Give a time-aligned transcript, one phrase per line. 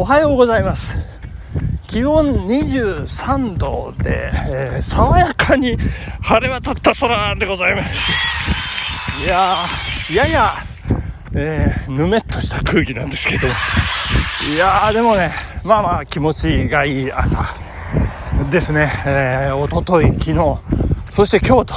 [0.00, 0.96] おはようございます。
[1.86, 5.76] 気温23度で、えー爽やかに
[6.22, 7.90] 晴れ渡った空でございます。
[9.22, 10.54] いやー、やや、
[11.34, 13.46] えーぬめっとした空気なんですけど、
[14.50, 15.34] いやー、でもね、
[15.64, 17.54] まあまあ気持ちがいい朝
[18.50, 18.90] ですね。
[19.04, 20.58] えー、おととい、昨日、
[21.10, 21.74] そして今日と、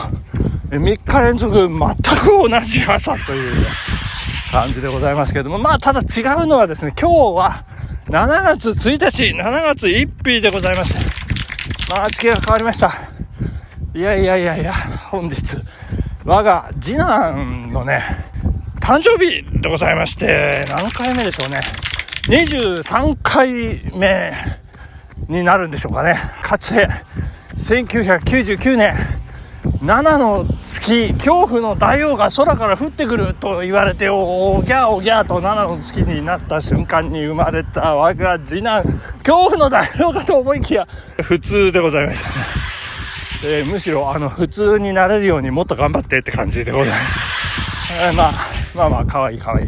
[0.72, 1.78] え3日連続全
[2.22, 3.66] く同じ朝という、
[4.54, 7.66] 感じでございますけれども、まあ、ただ違うのはですね、今日は
[8.14, 10.94] 7月1日、7月1日でございます。
[11.90, 12.92] まあ、地形が変わりました。
[13.96, 14.72] いやいやいやいや、
[15.10, 15.58] 本日、
[16.24, 18.04] 我が次男のね、
[18.80, 21.60] 誕生日でございまして、何回目でしょうね。
[22.28, 23.52] 23回
[23.98, 24.32] 目
[25.28, 26.16] になるんでしょうかね。
[26.44, 26.88] かつて、
[27.58, 29.23] 1999年、
[29.64, 38.84] 7の月、恐怖の大王が空から降ってくると言われて、おおぎゃーおぎゃーと7の月になった瞬間に生まれた我が次男、
[39.24, 40.88] 恐怖の大王かと思いきや、
[41.22, 42.30] 普通でございました。
[43.48, 47.94] えーむしろ、あの、普通になれるようにもっと頑張ってって感じでございます。
[48.06, 48.34] えーまあ、
[48.76, 49.68] まあまあ、かわいいかわいい、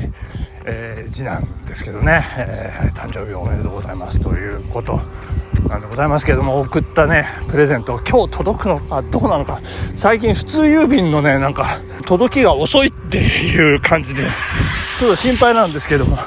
[0.66, 5.00] えー次男ですけどね、えー誕生日おめでとうございますということ
[5.67, 9.62] なんでございますけども、送ったね、プレゼント、今日届くのかどうなのか、
[9.95, 14.23] 最近普通郵便のね、なんか、届きが遅いっていう感じで、
[15.00, 16.17] ちょっと心配なんですけども、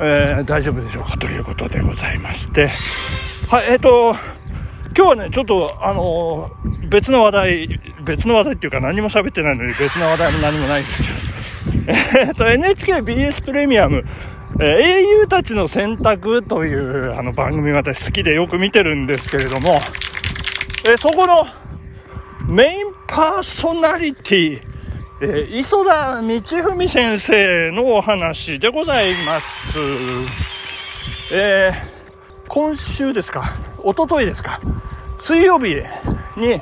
[0.00, 2.68] えー大丈夫でしょうかということでございまして、
[3.50, 4.14] はい、えっ、と、
[4.96, 11.18] 今日はね、ちょっと、あのー別の話題、別の話題っていうか何も喋ってないのに別の話題も何もないんですけど、
[12.26, 14.04] えっと、NHKBS プレミアム、
[14.56, 19.74] えー英雄たちの選択というあの番組私好きでよく見てるんですけれども、
[20.86, 21.46] えーそこの
[22.48, 24.60] メインパーソナリティ、
[25.20, 29.78] えー磯田道文先生のお話でございます。
[31.32, 31.72] え
[32.48, 34.60] 今週ですか、一昨日ですか、
[35.18, 35.74] 水曜日
[36.36, 36.60] に、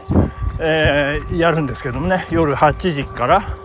[0.58, 3.56] えやるんですけどもね、夜8時から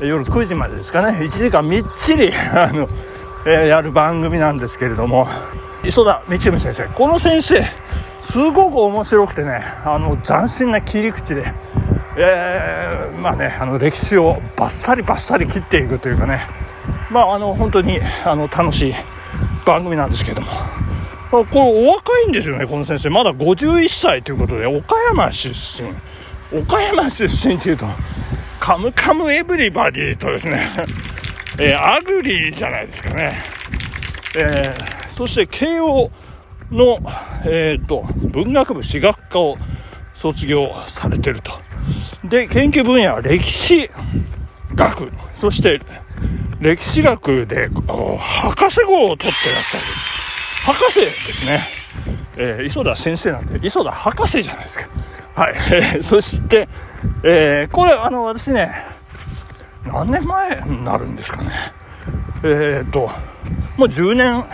[0.00, 2.88] 夜9時までですかね、1時間みっちり、あの、
[3.50, 5.26] えーやる番組なんですけれども、
[5.82, 7.62] 磯田道文先生、この先生、
[8.20, 11.54] すごく面白くてね、あの、斬新な切り口で、
[12.18, 16.46] えーまあね、あの、歴史をバッサリバッサリ切っていくというかね、
[17.10, 18.94] まあ、あの、本当に、あの、楽しい
[19.64, 23.08] 番組なんですけれども、あこれお若いんですよね、この先生。
[23.08, 25.88] まだ51歳ということで、岡山出身。
[26.60, 27.86] 岡山出身っていうと、
[28.60, 30.68] カムカムエブリバディとですね、
[31.60, 33.32] えーあぐりじゃないですかね。
[34.38, 36.12] えーそして慶応
[36.70, 36.98] の、
[37.44, 39.58] えーと、文学部史学科を
[40.14, 41.50] 卒業されてると。
[42.22, 43.90] で、研究分野は歴史
[44.76, 45.80] 学、そして
[46.60, 49.84] 歴史学で博士号を取ってらっしゃる。
[50.66, 51.66] 博士ですね。
[52.36, 54.88] えー磯田先生なんで、磯田博士じゃないですか。
[55.34, 55.54] はい。
[55.72, 56.68] え ーそして、
[57.24, 58.70] えーこれ、あの、私ね、
[59.84, 61.72] 何年前になるんですかね。
[62.44, 63.10] えっ、と、
[63.76, 64.44] もう10年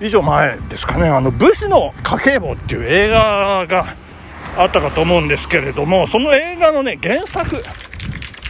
[0.00, 1.08] 以上前ですかね。
[1.08, 3.86] あの、武士の家計簿っていう映画が
[4.56, 7.56] あったかと思うんですけれども、その映画のね、原作、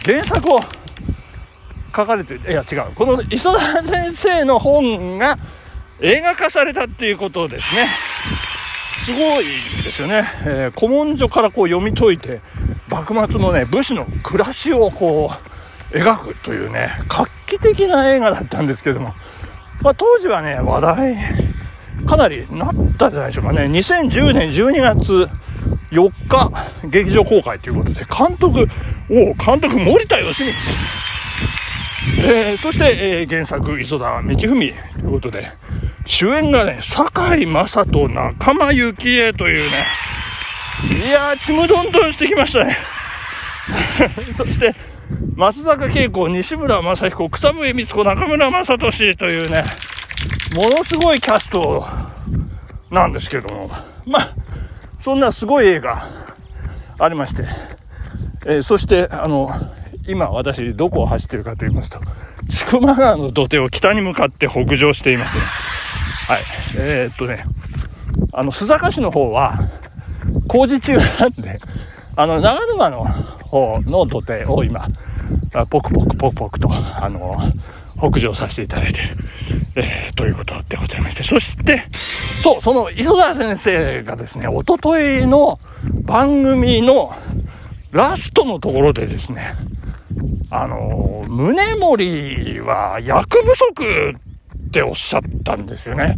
[0.05, 0.59] 原作を
[1.95, 2.93] 書かれていや違う。
[2.95, 5.37] この磯田先生の本が
[5.99, 7.89] 映画化されたっていうことですね。
[9.05, 9.45] すごい
[9.83, 10.29] ですよね。
[10.45, 12.41] えー古文書からこう読み解いて、
[12.89, 15.46] 幕末のね、武士の暮らしをこう、
[15.91, 19.13] 描くというね、画期的な映画だったんですけども、
[19.81, 21.17] まあ当時はね、話題、
[22.05, 23.65] かなりなったんじゃないでしょうかね。
[23.65, 25.29] 2010年12月
[25.91, 26.51] 4日、
[26.89, 28.67] 劇場公開ということで、監督、
[29.09, 30.53] お監督森田義満。
[32.19, 34.73] えーそして、えー原作、磯田道文とい
[35.03, 35.51] うことで、
[36.05, 39.85] 主演がね、堺雅人、仲間由紀恵というね、
[41.05, 42.77] いやー、ちむどんどんしてきましたね。
[44.37, 44.73] そして、
[45.35, 49.63] 松坂慶子、西村雅彦、草笛光子、中村雅俊というね、
[50.55, 51.85] ものすごいキャスト
[52.89, 53.69] なんですけども、
[54.05, 54.35] まあ、
[55.01, 56.09] そんなすごい映画
[56.99, 57.45] ありまして、
[58.45, 59.49] えーそして、あの、
[60.07, 61.99] 今私どこを走ってるかと言いますと、
[62.49, 65.37] 千曲川の土手を北に向かって北上しています。
[66.31, 66.41] はい。
[66.79, 67.45] えーっとね、
[68.33, 69.59] あの、須坂市の方は
[70.47, 71.59] 工事中なんで、
[72.15, 73.05] あの、長沼の
[73.51, 74.87] の土手を今、
[75.69, 77.35] ポクポクポクポクと、あの、
[77.97, 78.99] 北上させていただいて、
[79.75, 85.59] えーということでございまして、そして、そう、その磯田先生がですね、おとといの
[86.03, 87.15] 番組の
[87.91, 89.55] ラストのところでですね、
[90.49, 94.11] あの、宗盛は役不足
[94.67, 96.17] っておっしゃったんですよね。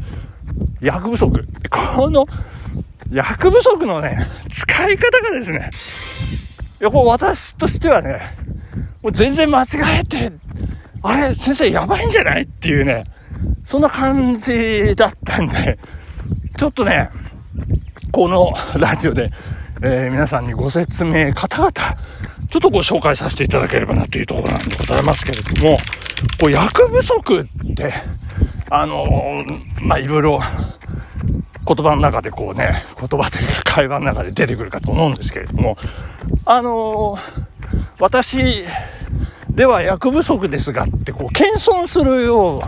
[0.81, 1.47] 薬不足。
[1.69, 2.25] この
[3.11, 5.69] 薬不足のね、使い方がですね、
[6.79, 8.37] いや、これ私としてはね、
[9.01, 9.67] もう全然間違
[9.99, 10.31] えて、
[11.01, 13.03] あれ、先生やばいんじゃないっていうね、
[13.65, 15.77] そんな感じだったんで、
[16.57, 17.09] ちょっとね、
[18.11, 19.31] このラジオで、
[19.81, 25.77] えー、皆さんにご説明、方々、ちょっとご紹介させていただければなというところなんでございますけれども、
[26.39, 27.93] こう薬不足って、
[28.69, 30.41] あのー、まあ、いろいろ
[31.69, 35.77] 言葉の中でこうね、言葉というか会話の中で出てくるかと思うんですけれども、
[36.45, 37.19] あのー、
[38.00, 38.66] 私
[39.51, 42.63] では役不足ですがってこう謙遜するよ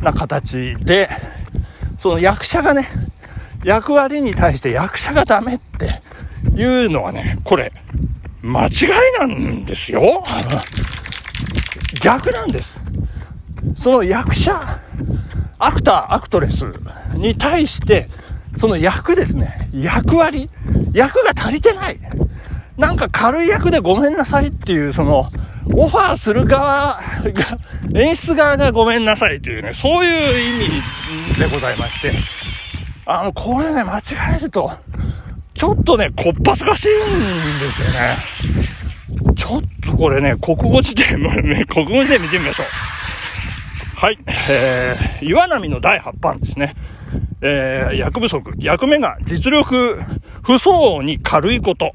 [0.00, 1.08] うな形で、
[1.98, 2.88] その役者がね、
[3.64, 6.02] 役割に対して役者がダメって
[6.54, 7.72] いうのはね、これ、
[8.42, 8.70] 間違い
[9.18, 10.22] なんですよ。
[12.02, 12.78] 逆なんです。
[13.78, 14.80] その役者、
[15.58, 16.66] アクター、アクトレス
[17.14, 18.10] に対して、
[18.58, 20.50] その役ですね、役割、
[20.92, 21.98] 役が足りてない。
[22.76, 25.30] なんか軽い役でごめんなさいっていう、その、
[25.74, 27.58] オファーする側が、
[27.94, 30.68] 演出側がごめんなさいというね、そういう意
[31.32, 32.12] 味でございまして、
[33.04, 34.02] あの、これね、間違
[34.36, 34.70] えると、
[35.54, 36.90] ちょっとね、こっぱずかしいん
[37.60, 38.16] ですよね。
[39.36, 42.66] ちょっとこれね、国語辞典、ね、国語辞典見てみましょう。
[43.96, 46.74] はい、えー、岩波の第8版ですね。
[47.40, 50.00] えー、役不足、役目が実力
[50.42, 51.92] 不相応に軽いこと。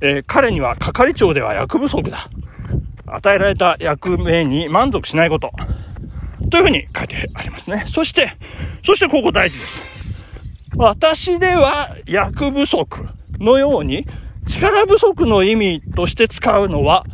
[0.00, 2.30] えー、彼には係長では役不足だ。
[3.06, 5.52] 与えられた役目に満足しないこと。
[6.50, 7.84] というふうに書いてありますね。
[7.88, 8.32] そして、
[8.84, 10.00] そしてここ大事です。
[10.76, 13.06] 私では役不足
[13.38, 14.06] のように
[14.46, 17.04] 力不足の意味として使うのは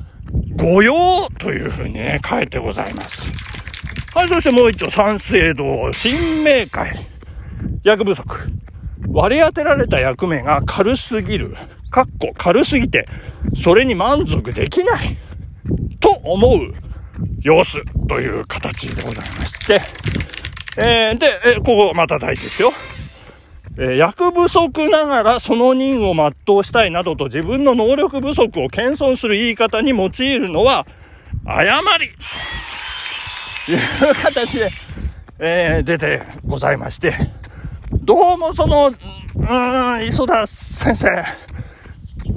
[0.56, 3.28] 御用というふうにね、書いてございます。
[4.14, 6.98] はい、そしてもう一丁、三省堂、新明会、
[7.86, 8.24] 役不足。
[9.12, 11.56] 割り当てられた役目が軽すぎる。
[11.88, 13.06] かっこ軽すぎて、
[13.56, 15.16] それに満足できない。
[16.00, 16.72] と思う
[17.40, 19.80] 様子という形でございまして、
[20.78, 22.72] えー、で、え、ここまた大事ですよ。
[23.78, 30.88] え、役不足ながらその任を全うしたいなどと自分の能力不足を謙遜する言い方に用いるのは、
[31.44, 32.10] 誤り
[33.66, 34.70] という形で、
[35.38, 37.14] えー、出てございまして、
[37.92, 41.24] どうもその、うん、磯田先生、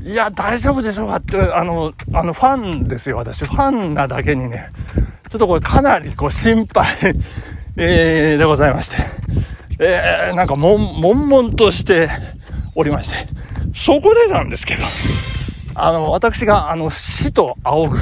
[0.03, 3.45] いや、大丈夫でしょうかって、あの、あの、ファンですよ、私。
[3.45, 4.71] ファンなだけにね、
[5.29, 6.97] ちょっとこれかなりこう心配
[7.77, 8.97] えー、でございまして、
[9.79, 12.09] えー、なんかもん、悶々として
[12.75, 13.15] おりまして、
[13.75, 14.83] そこでなんですけど、
[15.75, 17.97] あの、私が、あの、死と仰ぐ、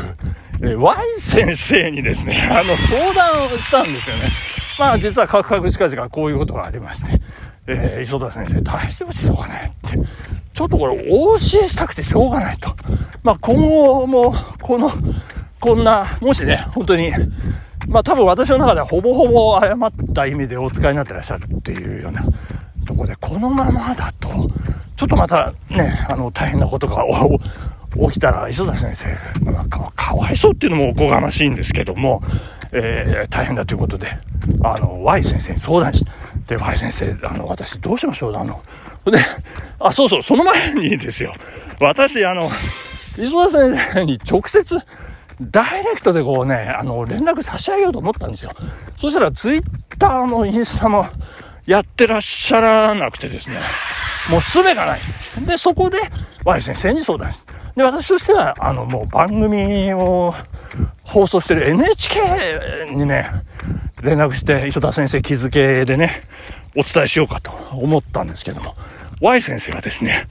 [0.63, 4.31] えー、Y 先生にですね、あの、相談をしたんですよね。
[4.79, 7.21] まあ、実はカクカクしかしがこういうことがありまして、
[7.67, 9.99] えー、磯田先生大丈夫でしょうかねって。
[10.53, 12.75] ちょっとこれお教えしたくてしょうがないと。
[13.23, 14.91] まあ、今後も、この、
[15.59, 17.11] こんな、もしね、本当に、
[17.87, 22.23] まあ多分私の中ではほぼほぼ誤った意味でお使いになってらっしゃるっていうような
[22.85, 24.29] ところで、このままだと、
[24.95, 27.03] ちょっとまたね、あの、大変なことが
[28.07, 32.21] 起きたら、磯田先生、なんかかわいそうっていうのもおこがましいんですけども、
[32.71, 34.07] えー、大変だということで、
[34.63, 36.11] あの、Y 先生に相談して、
[36.47, 38.61] で、Y 先生、あの、私どうしましょうあの、
[39.05, 39.19] で、
[39.79, 41.33] あ、そうそう、その前にですよ、
[41.79, 42.43] 私、あの、
[43.17, 44.79] 磯田先生に直接、
[45.39, 48.51] ダイレクトでこうね、あの、連絡差し上げようと思ったんですよ。
[48.99, 49.63] そしたら、ツイッ
[49.99, 51.07] ターもインスタも
[51.65, 53.57] やってらっしゃらなくてですね、
[54.29, 54.99] もうすべがない。
[55.45, 55.99] で、そこで、
[56.43, 57.53] Y 先生に相談して。
[57.75, 60.33] で、私としては、あの、もう番組を
[61.03, 63.29] 放送してる NHK にね、
[64.01, 66.21] 連絡して、磯田先生気づけでね、
[66.75, 68.75] お伝えしようかと思ったんですけども、
[69.21, 70.27] Y 先生がですね、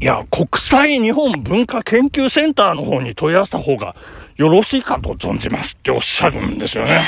[0.00, 3.94] いや、国際日本文化研究センターの方に問い合わせた方が
[4.36, 7.02] よろしいかと存じますっておっしゃるんですよね。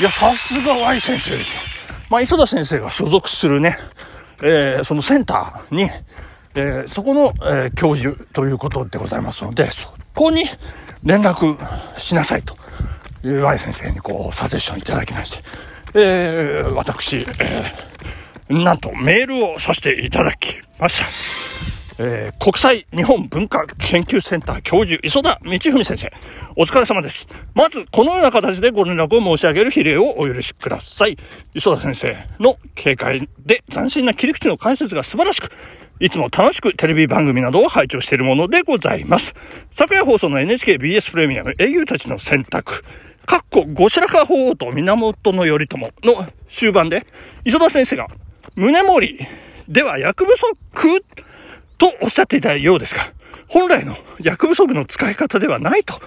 [0.00, 1.60] いや、さすが Y 先生ですよ。
[2.10, 3.78] まあ、磯田先生が所属するね、
[4.42, 5.90] えー、そのセンターに、
[6.54, 10.46] えー、そこの、えー、教授ということでございますので、そこに
[11.04, 11.56] 連絡
[11.96, 12.56] しなさいと
[13.22, 15.44] いう Y 先生にこう、サジェッションいただきまして、
[15.94, 22.04] えー、私、えー、なんとメールをさせていただきました。
[22.04, 26.12] えー、国際日本文化研究センター教授、磯田道文先生、
[26.56, 27.28] お疲れ様です。
[27.54, 31.16] まず、このような形でご連絡を申し上げる比例をお許しください。
[31.54, 35.50] 磯田先生の警戒で斬新な切り口の解説が素晴らしく、
[36.00, 39.34] いつも楽しくテレビ番組などを拝聴しているものでございます。
[39.72, 42.84] 昨夜放送の NHKBS プレミアム英雄たちの選択、
[43.26, 47.04] かっこ後白河法皇と源頼朝の終盤で、
[47.44, 48.06] 磯田先生が、
[48.56, 49.26] 宗盛り
[49.68, 51.04] では役不足
[51.78, 53.12] とおっしゃっていたようですが、
[53.48, 56.00] 本来の役不足の使い方ではないと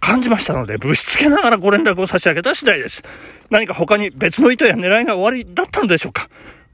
[0.00, 3.02] 感じましたので、ぶしつけながらご連絡を差し上げた次第です。
[3.48, 6.28] 何か他に別の意図や狙いが終わりだったのでしょうか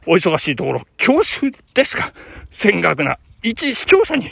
[0.07, 2.13] お忙しいところ恐縮ですが、
[2.53, 4.31] 戦学な一視聴者に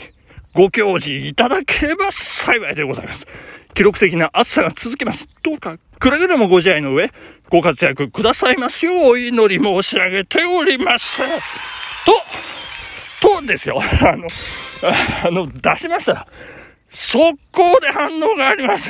[0.53, 3.27] ご教示いただければ幸いでございます。
[3.73, 5.27] 記録的な暑さが続きます。
[5.43, 7.11] どうか、くれぐれもご自愛の上、
[7.49, 11.21] ご活躍くださいますようお祈り申し上げております。
[13.21, 13.81] と、とですよ。
[13.81, 14.27] あの、
[15.25, 16.27] あの、出しましたら、
[16.91, 18.87] 速攻で反応があります。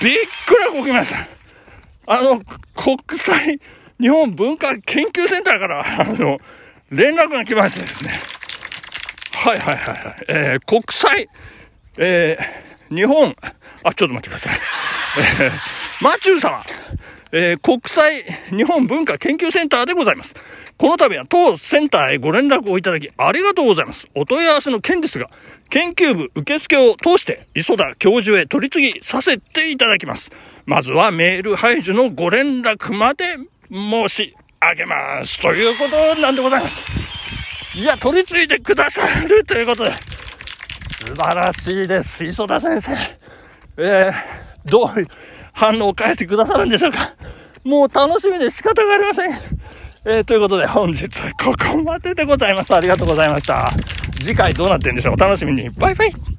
[0.00, 1.26] びっくらこきました。
[2.06, 2.42] あの、
[2.76, 3.58] 国際
[4.02, 6.38] 日本文化研究センターから、あの、
[6.90, 8.10] 連絡が来ましてですね。
[9.32, 10.16] はいはいはいはい。
[10.26, 11.28] えー、国際、
[11.98, 13.36] えー、日本、
[13.84, 14.58] あ、ちょっと待ってください。
[15.40, 16.64] えー、マチュー様、
[17.30, 20.34] えー、国際日本文化研究センターでございます。
[20.78, 24.08] この度は当センターへご連絡をいただきありがとうございます。
[24.16, 25.30] お問い合わせの件ですが、
[25.70, 30.28] 研究部受付を通して磯田教授へ取り次ぎさせていただきます。
[30.66, 33.36] まずはメール配布のご連絡まで
[33.72, 35.40] 申し上げます。
[35.40, 36.82] ということなんでございます。
[37.74, 42.22] いや、取り次いでくださるということで、素晴らしいです。
[42.22, 42.92] 磯田先生。
[43.78, 45.06] えー、どういう
[45.54, 47.14] 反応を返してくださるんでしょうか。
[47.64, 49.32] もう楽しみで仕方がありません。
[50.04, 52.74] えー、ということで本日はここまででございます。
[52.74, 53.70] ありがとうございました。
[54.20, 55.70] 次回どうなってんでしょうお楽しみに。
[55.70, 56.31] バイバイ